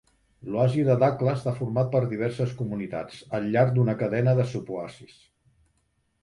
L'oasi 0.53 0.85
de 0.85 0.93
Dakhla 1.01 1.33
està 1.39 1.53
format 1.59 1.91
per 1.95 2.01
diverses 2.13 2.55
comunitats, 2.63 3.19
al 3.41 3.47
llarg 3.57 3.77
d'una 3.77 3.97
cadena 4.01 4.35
de 4.41 4.49
suboasis. 4.55 5.15